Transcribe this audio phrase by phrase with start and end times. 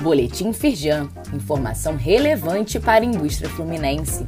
[0.00, 4.26] Boletim Firjan, informação relevante para a indústria fluminense.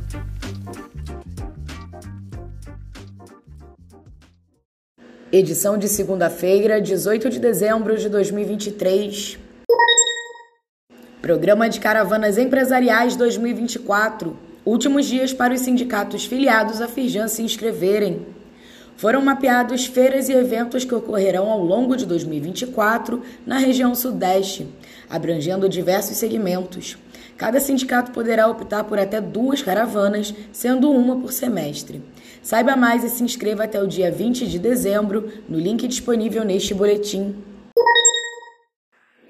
[5.33, 9.39] Edição de segunda-feira, 18 de dezembro de 2023.
[11.23, 14.37] Programa de Caravanas Empresariais 2024.
[14.67, 18.27] Últimos dias para os sindicatos filiados à Firjan se inscreverem.
[19.03, 24.69] Foram mapeados feiras e eventos que ocorrerão ao longo de 2024 na região Sudeste,
[25.11, 26.97] abrangendo diversos segmentos.
[27.37, 32.01] Cada sindicato poderá optar por até duas caravanas, sendo uma por semestre.
[32.45, 36.73] Saiba mais e se inscreva até o dia 20 de dezembro no link disponível neste
[36.73, 37.35] boletim.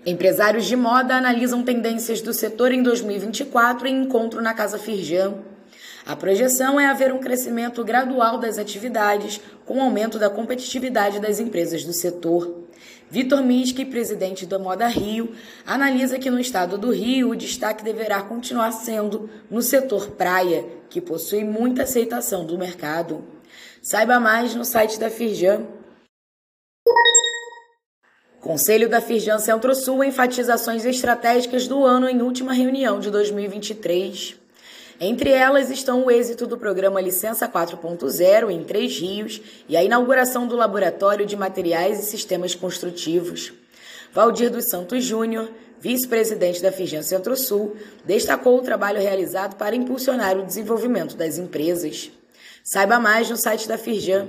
[0.05, 5.33] Empresários de moda analisam tendências do setor em 2024 em encontro na Casa Firjan.
[6.05, 11.85] A projeção é haver um crescimento gradual das atividades, com aumento da competitividade das empresas
[11.85, 12.63] do setor.
[13.09, 15.33] Vitor Miski, presidente da Moda Rio,
[15.65, 21.01] analisa que no estado do Rio o destaque deverá continuar sendo no setor praia, que
[21.01, 23.25] possui muita aceitação do mercado.
[23.81, 25.67] Saiba mais no site da Firjan.
[28.41, 34.42] Conselho da Firjan Centro-Sul enfatiza ações estratégicas do ano em última reunião de 2023.
[35.05, 40.47] Entre elas estão o êxito do programa Licença 4.0 em Três Rios e a inauguração
[40.47, 43.53] do Laboratório de Materiais e Sistemas Construtivos.
[44.13, 50.47] Valdir dos Santos Júnior, vice-presidente da Firjan Centro-Sul, destacou o trabalho realizado para impulsionar o
[50.47, 52.09] desenvolvimento das empresas.
[52.63, 54.29] Saiba mais no site da Firjan.